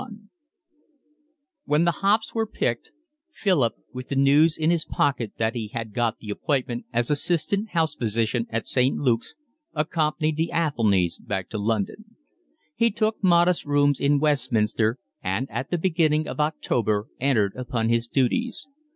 CXXI 0.01 0.17
When 1.65 1.85
the 1.85 1.91
hops 1.91 2.33
were 2.33 2.47
picked, 2.47 2.89
Philip 3.31 3.75
with 3.93 4.07
the 4.09 4.15
news 4.15 4.57
in 4.57 4.71
his 4.71 4.83
pocket 4.83 5.33
that 5.37 5.53
he 5.53 5.67
had 5.67 5.93
got 5.93 6.17
the 6.17 6.31
appointment 6.31 6.85
as 6.91 7.11
assistant 7.11 7.69
house 7.69 7.93
physician 7.93 8.47
at 8.49 8.65
St. 8.65 8.97
Luke's, 8.97 9.35
accompanied 9.75 10.37
the 10.37 10.49
Athelnys 10.53 11.19
back 11.19 11.49
to 11.49 11.59
London. 11.59 12.15
He 12.75 12.89
took 12.89 13.23
modest 13.23 13.63
rooms 13.63 13.99
in 13.99 14.17
Westminster 14.17 14.97
and 15.21 15.47
at 15.51 15.69
the 15.69 15.77
beginning 15.77 16.27
of 16.27 16.39
October 16.39 17.07
entered 17.19 17.53
upon 17.55 17.89
his 17.89 18.07
duties. 18.07 18.67